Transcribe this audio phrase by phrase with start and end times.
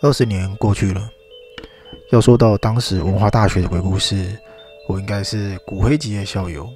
[0.00, 1.10] 二十年过去了，
[2.12, 4.14] 要说到当时文化大学的鬼故事，
[4.88, 6.68] 我应该是骨灰级的校友。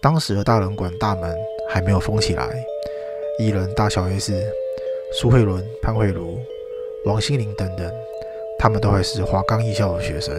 [0.00, 1.36] 当时的大人馆大门
[1.68, 2.48] 还没有封起来，
[3.38, 4.32] 艺人大小 S、
[5.20, 6.38] 苏慧伦、潘慧茹、
[7.04, 7.92] 王心凌等等，
[8.58, 10.34] 他们都还是华冈艺校的学生。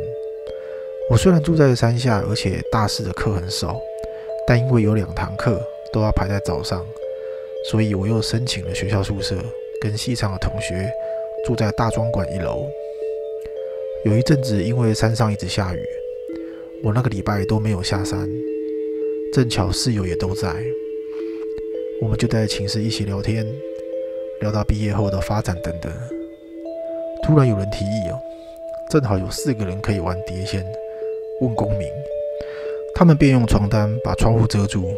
[1.12, 3.80] 我虽然住在山下，而且大四的课很少，
[4.48, 5.62] 但因为有两堂课
[5.94, 6.84] 都要排在早上，
[7.70, 9.36] 所以我又申请了学校宿舍，
[9.80, 10.92] 跟系上的同学。
[11.46, 12.68] 住在大庄馆一楼。
[14.06, 15.80] 有一阵子，因为山上一直下雨，
[16.84, 18.30] 我那个礼拜都没有下山。
[19.34, 20.54] 正巧室友也都在，
[22.02, 23.46] 我们就在寝室一起聊天，
[24.42, 25.92] 聊到毕业后的发展等等。
[27.24, 28.18] 突然有人提议哦，
[28.90, 30.66] 正好有四个人可以玩碟仙，
[31.42, 31.88] 问公明。
[32.96, 34.90] 他们便用床单把窗户遮住，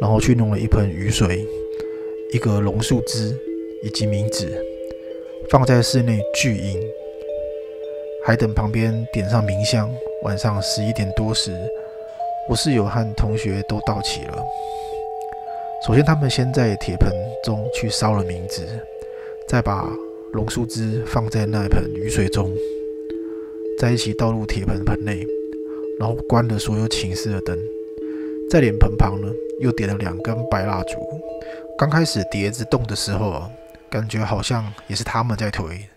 [0.00, 1.46] 然后去弄了一盆雨水、
[2.32, 3.36] 一个榕树枝
[3.82, 4.75] 以及冥纸。
[5.48, 6.80] 放在室内聚阴，
[8.24, 9.88] 还等旁边点上冥香。
[10.22, 11.52] 晚上十一点多时，
[12.48, 14.42] 我室友和同学都到齐了。
[15.86, 17.12] 首先，他们先在铁盆
[17.44, 18.66] 中去烧了冥纸，
[19.46, 19.88] 再把
[20.32, 22.50] 榕树枝放在那盆雨水中，
[23.78, 25.24] 在一起倒入铁盆盆内，
[26.00, 27.56] 然后关了所有寝室的灯，
[28.50, 30.98] 在脸盆旁呢又点了两根白蜡烛。
[31.78, 33.48] 刚开始碟子动的时候啊。
[33.96, 35.88] 感觉好像也是他们在推，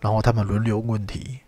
[0.00, 1.40] 然后他们轮流问题。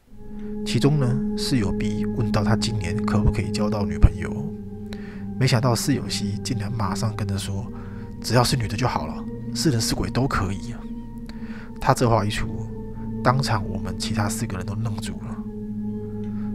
[0.65, 4.31] 其中呢，室友 B 问到他今年可不可以交到女朋友，
[5.39, 7.71] 没想到室友 C 竟然马上跟着说，
[8.23, 9.23] 只要是女的就好了，
[9.55, 10.81] 是人是鬼都可以啊。
[11.79, 12.67] 他这话一出，
[13.23, 15.37] 当场我们其他四个人都愣住了。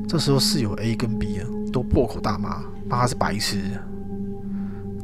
[0.08, 3.62] 这时候室友 A 跟 B 啊都破口大骂，骂他是白痴。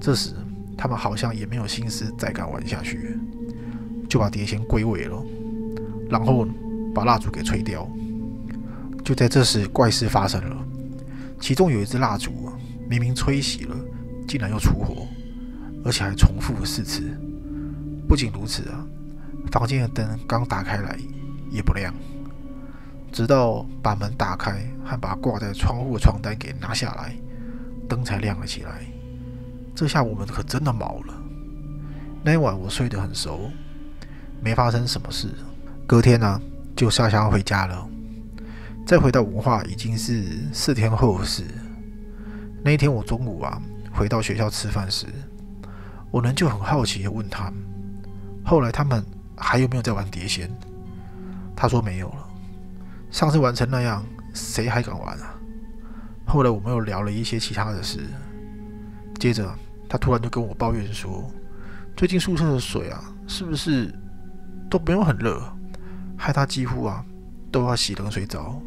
[0.01, 0.33] 这时
[0.75, 3.19] 他们好像也没有心思再敢玩下去。
[4.07, 5.23] 就把碟仙归位了，
[6.09, 6.47] 然后
[6.93, 7.87] 把蜡烛给吹掉。
[9.03, 10.57] 就在这时，怪事发生了。
[11.39, 12.31] 其中有一支蜡烛，
[12.89, 13.75] 明明吹熄了，
[14.27, 15.07] 竟然又出火，
[15.83, 17.03] 而且还重复了四次。
[18.07, 18.85] 不仅如此啊，
[19.51, 20.97] 房间的灯刚打开来
[21.51, 21.93] 也不亮，
[23.11, 24.53] 直到把门打开
[24.83, 27.15] 和把挂在窗户的床单给拿下来，
[27.87, 28.85] 灯才亮了起来。
[29.75, 31.13] 这下我们可真的毛了。
[32.23, 33.51] 那一晚我睡得很熟。
[34.41, 35.29] 没发生什么事，
[35.87, 36.39] 隔天呢
[36.75, 37.87] 就下乡回家了。
[38.85, 40.23] 再回到文化已经是
[40.53, 41.43] 四天后的事。
[42.63, 45.07] 那一天我中午啊回到学校吃饭时，
[46.11, 47.51] 我呢就很好奇的问他，
[48.43, 49.03] 后来他们
[49.35, 50.49] 还有没有在玩碟仙？
[51.55, 52.29] 他说没有了。
[53.09, 55.33] 上次玩成那样，谁还敢玩啊？
[56.27, 58.01] 后来我们又聊了一些其他的事。
[59.19, 59.49] 接着
[59.89, 61.31] 他突然就跟我抱怨说，
[61.95, 63.91] 最近宿舍的水啊，是不是？
[64.69, 65.41] 都不用很热，
[66.17, 67.03] 害他几乎啊
[67.51, 68.61] 都要洗冷水澡。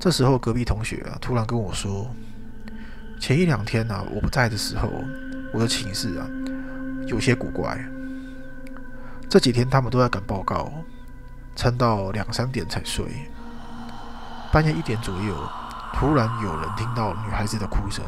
[0.00, 2.10] 这时候隔壁同学啊突然跟我说，
[3.20, 4.88] 前一两天呢我不在的时候，
[5.52, 6.26] 我的寝室啊
[7.06, 7.78] 有些古怪。
[9.28, 10.72] 这几天他们都在赶报告，
[11.56, 13.06] 撑到两三点才睡。
[14.52, 15.34] 半夜一点左右，
[15.94, 18.04] 突然有人听到女孩子的哭声，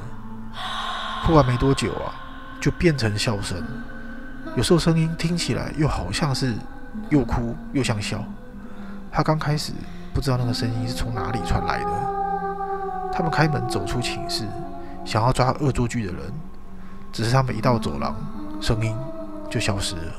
[1.25, 2.13] 哭完没多久啊
[2.61, 3.65] 就变成笑声。
[4.57, 6.55] 有时候声音听起来又好像是
[7.11, 8.25] 又哭又像笑。
[9.11, 9.73] 他刚开始
[10.13, 13.11] 不知道那个声音是从哪里传来的。
[13.13, 14.45] 他们开门走出寝室，
[15.05, 16.21] 想要抓恶作剧的人，
[17.13, 18.17] 只是他们一到走廊，
[18.61, 18.93] 声音
[19.49, 20.13] 就消失了。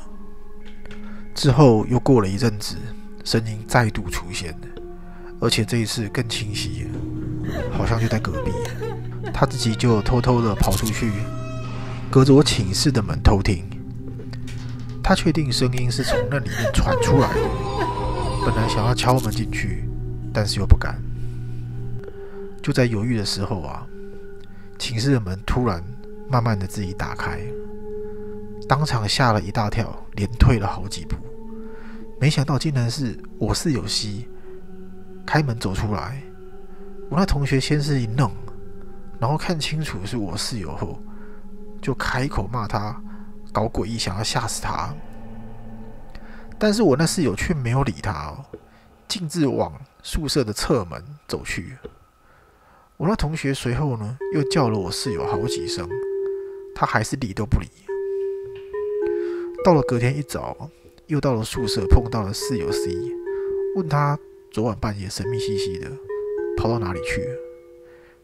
[1.33, 2.77] 之后又过了一阵子，
[3.25, 4.57] 声音再度出现，
[5.41, 6.87] 而且这一次更清晰，
[7.77, 8.51] 好像就在隔壁。
[9.33, 11.11] 他自己就偷偷的跑出去，
[12.09, 13.74] 隔着我寝室的门偷听。
[15.07, 17.39] 他确定声音是从那里面传出来的，
[18.43, 19.87] 本来想要敲门进去，
[20.33, 20.99] 但是又不敢。
[22.59, 23.85] 就在犹豫的时候啊，
[24.79, 25.79] 寝室的门突然
[26.27, 27.39] 慢慢的自己打开，
[28.67, 31.15] 当场吓了一大跳，连退了好几步。
[32.19, 34.27] 没想到竟然是我室友西
[35.23, 36.19] 开门走出来。
[37.11, 38.31] 我那同学先是一愣，
[39.19, 40.99] 然后看清楚是我室友后，
[41.79, 42.99] 就开口骂他。
[43.55, 44.93] 搞诡异，想要吓死他，
[46.59, 48.43] 但是我那室友却没有理他哦，
[49.07, 49.73] 径自往
[50.03, 51.77] 宿舍的侧门走去。
[52.97, 55.87] 我那同学随后呢，又叫了我室友好几声，
[56.75, 57.69] 他还是理都不理。
[59.63, 60.69] 到了隔天一早，
[61.07, 62.93] 又到了宿舍，碰到了室友 C，
[63.77, 64.19] 问他
[64.51, 65.89] 昨晚半夜神秘兮兮的
[66.57, 67.25] 跑到哪里去，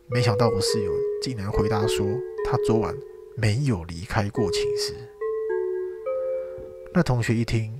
[0.08, 0.92] 没想到我室友
[1.22, 2.06] 竟然回答说，
[2.44, 2.94] 他昨晚
[3.38, 4.94] 没有离开过寝室。
[6.94, 7.74] 那同学一听，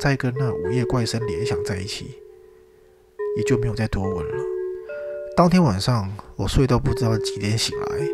[0.00, 2.20] 再跟那午夜怪声联想在一起，
[3.36, 4.44] 也就没有再多问了。
[5.36, 8.08] 当天晚上，我睡到不知道几点醒来，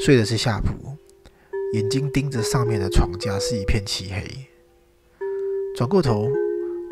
[0.00, 0.96] 睡的是下铺，
[1.74, 4.24] 眼睛盯着上面的床架是一片漆黑。
[5.76, 6.30] 转过头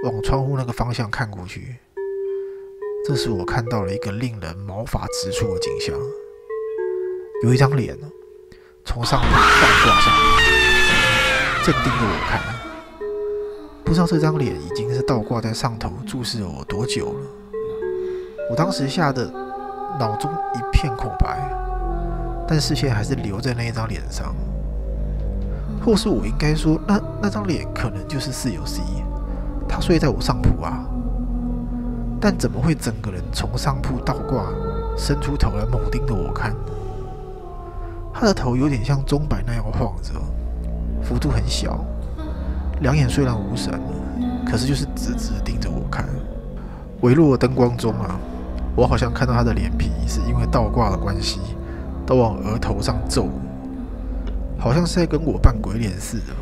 [0.04, 1.76] 往窗户那个方向看过去，
[3.06, 5.98] 这时我看到了一个令人毛发直竖的景象，
[7.42, 7.98] 有一张脸
[8.84, 9.38] 从上面倒
[9.86, 10.33] 挂上来，
[11.64, 12.42] 正盯着我看。
[13.82, 17.20] 不知道这张脸已经是倒挂在上头注视了我多久了。
[18.50, 19.24] 我当时吓得
[19.98, 21.38] 脑中一片空白，
[22.46, 24.34] 但视线还是留在那一张脸上。
[25.82, 28.82] 或是我应该说，那那张脸可能就是室友 C，
[29.66, 30.84] 他睡在我上铺啊。
[32.20, 34.52] 但怎么会整个人从上铺倒挂，
[34.98, 36.54] 伸出头来猛盯着我看？
[38.12, 40.12] 他的头有点像钟摆那样晃着，
[41.04, 41.84] 幅度很小。
[42.80, 43.80] 两眼虽然无神，
[44.44, 46.04] 可是就是直直盯着我看。
[47.02, 48.18] 微弱的灯光中啊，
[48.74, 51.38] 我好像看到他的脸皮是因为倒挂的关系，
[52.06, 53.28] 都往额头上皱，
[54.58, 56.32] 好像是在跟我扮鬼脸似的。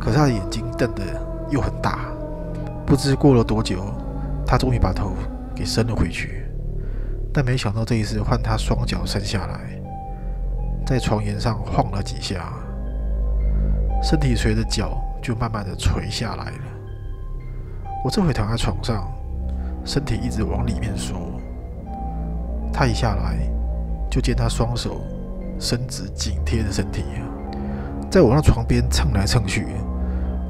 [0.00, 1.02] 可是他的眼睛瞪得
[1.50, 2.06] 又很大。
[2.86, 3.84] 不知过了多久，
[4.46, 5.12] 他终于把头
[5.54, 6.44] 给伸了回去，
[7.32, 9.80] 但没想到这一次换他双脚伸下来，
[10.86, 12.52] 在床沿上晃了几下。
[14.04, 16.64] 身体随着脚就慢慢的垂下来了。
[18.04, 19.10] 我这回躺在床上，
[19.82, 21.16] 身体一直往里面缩。
[22.70, 23.38] 他一下来，
[24.10, 25.00] 就见他双手
[25.58, 27.02] 伸直，紧贴着身体，
[28.10, 29.66] 在我那床边蹭来蹭去。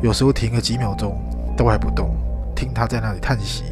[0.02, 1.16] 有时候停个几秒钟
[1.56, 2.10] 都还不动，
[2.56, 3.62] 听他在那里叹息。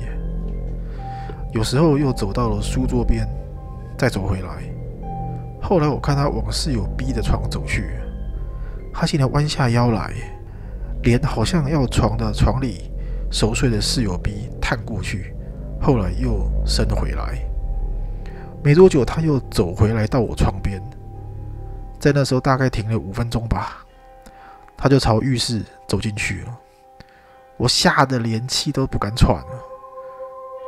[1.50, 3.28] 有时候又走到了书桌边，
[3.99, 4.49] 再走回来。
[5.61, 7.90] 后来我看他往室友 B 的床走去。
[8.92, 10.12] 他竟然弯下腰来，
[11.02, 12.90] 脸好像要床的床里
[13.30, 15.34] 熟睡的室友 B 探过去，
[15.80, 17.38] 后来又伸回来。
[18.62, 20.80] 没多久，他又走回来到我床边，
[21.98, 23.84] 在那时候大概停了五分钟吧，
[24.76, 26.58] 他就朝浴室走进去了。
[27.56, 29.64] 我吓得连气都不敢喘了。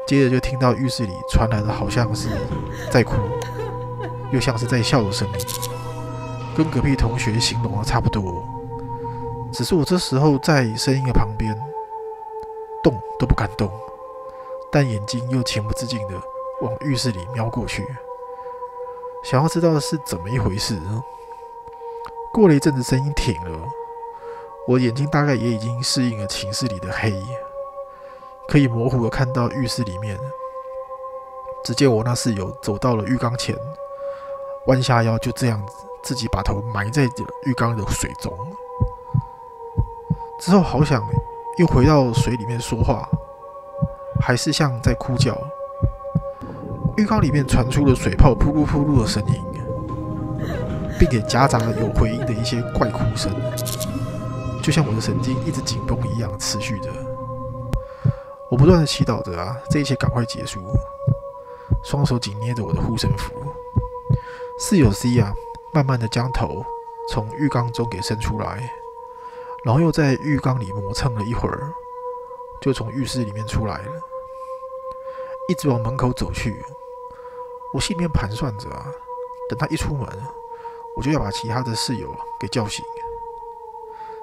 [0.07, 2.29] 接着就听到浴室里传来的好像是
[2.91, 3.15] 在哭，
[4.33, 5.84] 又像是在笑的声音。
[6.55, 8.45] 跟隔壁同学形容的差不多，
[9.53, 11.55] 只是我这时候在声音的旁边，
[12.83, 13.71] 动都不敢动，
[14.71, 16.15] 但眼睛又情不自禁的
[16.63, 17.85] 往浴室里瞄过去，
[19.25, 20.81] 想要知道是怎么一回事。
[22.33, 23.59] 过了一阵子，声音停了，
[24.67, 27.13] 我眼睛大概也已经适应了寝室里的黑，
[28.49, 30.19] 可以模糊的看到浴室里面。
[31.65, 33.57] 只见我那室友走到了浴缸前，
[34.67, 35.73] 弯下腰，就这样子。
[36.05, 37.09] 自己把头埋在
[37.47, 38.31] 浴缸的水中，
[40.39, 41.03] 之后好想
[41.57, 43.09] 又回到水里面说话，
[44.21, 45.35] 还是像在哭叫。
[46.99, 49.43] 浴缸里面传出了水泡扑噜扑噜的声音，
[50.99, 53.33] 并且夹杂了有回音的一些怪哭声，
[54.63, 56.91] 就像我的神经一直紧绷一样持续着。
[58.51, 60.61] 我不断的祈祷着啊，这一切赶快结束，
[61.83, 63.33] 双手紧捏着我的护身符。
[64.61, 65.33] 室友 C 啊。
[65.75, 66.65] 慢慢的将头
[67.11, 68.73] 从浴缸中给伸出来，
[69.65, 71.73] 然后又在浴缸里磨蹭了一会儿，
[72.61, 73.93] 就从浴室里面出来了，
[75.49, 76.65] 一直往门口走去。
[77.73, 78.87] 我心里面盘算着啊，
[79.51, 80.09] 等他一出门，
[80.97, 82.85] 我就要把其他的室友给叫醒。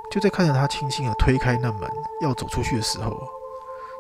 [0.10, 1.90] 就在看着他轻轻的推开那门
[2.22, 3.12] 要走出去的时候，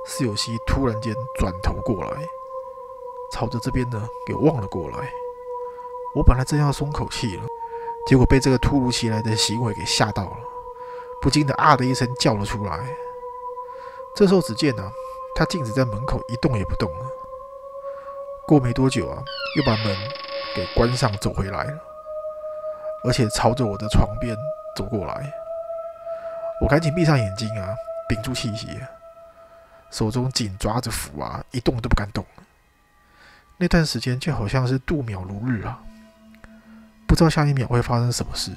[0.06, 2.26] 室友西突然间转头过来，
[3.34, 5.12] 朝着这边呢给望了过来。
[6.14, 7.44] 我本来正要松口气了，
[8.06, 10.38] 结果被这个突如其来的行为给吓到了，
[11.22, 12.80] 不禁的啊的一声叫了出来。
[14.14, 14.92] 这时候只见呢，
[15.36, 17.06] 他径直在门口一动也不动了。
[18.46, 19.24] 过没多久啊，
[19.56, 19.96] 又把门
[20.54, 21.80] 给关上，走回来了，
[23.06, 24.36] 而且朝着我的床边
[24.76, 25.32] 走过来。
[26.62, 27.74] 我赶紧闭上眼睛啊，
[28.10, 28.68] 屏住气息，
[29.90, 32.26] 手中紧抓着符啊，一动都不敢动。
[33.56, 35.82] 那段时间就好像是度秒如日啊。
[37.12, 38.54] 不知道下一秒会发生什么事，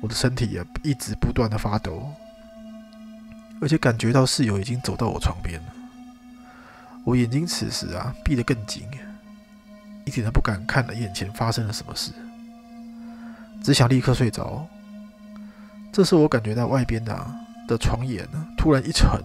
[0.00, 2.12] 我的身体也一直不断的发抖，
[3.60, 5.72] 而且感觉到室友已经走到我床边了。
[7.02, 8.84] 我眼睛此时啊闭得更紧，
[10.04, 12.12] 一点都不敢看了眼前发生了什么事，
[13.64, 14.64] 只想立刻睡着。
[15.92, 17.34] 这时我感觉到外边的
[17.66, 19.20] 的床沿呢突然一沉，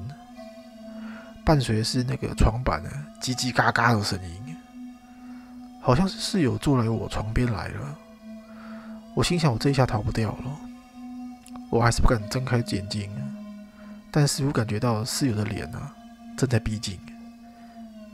[1.45, 2.89] 伴随是那个床板呢
[3.21, 4.57] 叽叽嘎嘎的声音，
[5.79, 7.97] 好像是室友坐来我床边来了。
[9.13, 10.51] 我心想，我这一下逃不掉了。
[11.69, 13.09] 我还是不敢睁开眼睛，
[14.09, 15.93] 但似乎感觉到室友的脸啊
[16.37, 16.99] 正在逼近，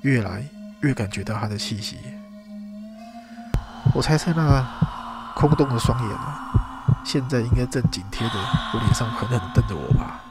[0.01, 0.43] 越来
[0.81, 1.97] 越感觉到他的气息。
[3.93, 4.63] 我猜测那
[5.35, 6.51] 空洞的双眼啊，
[7.03, 8.33] 现在应该正紧贴着
[8.73, 10.21] 我脸上，狠狠瞪着我吧。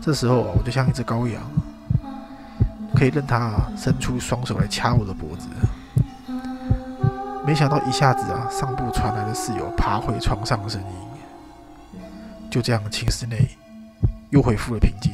[0.00, 1.42] 这时候啊，我就像一只羔羊，
[2.94, 5.48] 可以任他伸出双手来掐我的脖子。
[7.44, 10.88] 没想到一下子啊，上部传来了室友爬回床上的声音。
[12.50, 13.48] 就这样，寝室内
[14.30, 15.12] 又恢复了平静，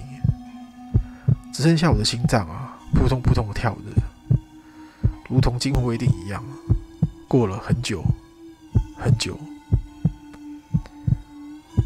[1.53, 6.43] 只剩下我的心脏啊，扑通扑通的跳着，如同惊魂未定一样。
[7.29, 8.03] 过了很久，
[8.99, 9.39] 很久，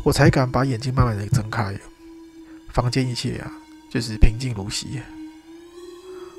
[0.04, 1.76] 我才敢把眼睛慢慢的睁开。
[2.72, 3.50] 房间一切啊，
[3.90, 5.02] 就是平静如洗，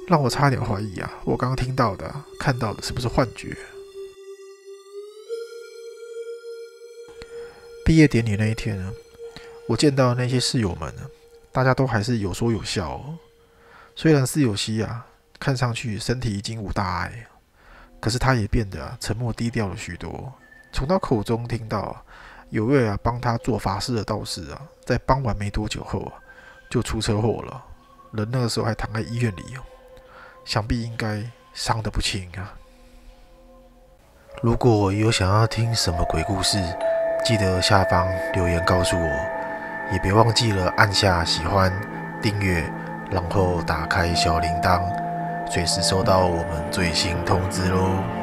[0.08, 3.56] 让我差点怀疑啊，我刚刚听到的、看到的是不是幻觉？
[7.86, 8.92] 毕业典礼那一天呢，
[9.68, 11.02] 我见到那些室友们呢，
[11.52, 12.92] 大家都还是有说有笑。
[12.92, 13.18] 哦。
[13.96, 15.06] 虽然室友西啊，
[15.40, 17.28] 看上去身体已经无大碍。
[18.00, 20.34] 可是他也变得沉默低调了许多。
[20.74, 22.04] 从他口中听到，
[22.50, 26.14] 有位啊帮他做法事的道士啊，在帮完没多久后啊，
[26.70, 27.64] 就出车祸了，
[28.12, 29.44] 人那个时候还躺在医院里，
[30.44, 31.24] 想必应该
[31.54, 32.54] 伤得不轻啊。
[34.42, 36.58] 如果有想要听什么鬼故事，
[37.24, 39.10] 记得下方留言告诉我，
[39.94, 41.72] 也别忘记了按下喜欢、
[42.22, 42.62] 订阅，
[43.10, 44.82] 然后打开小铃铛。
[45.50, 48.23] 随时收到我们最新通知喽！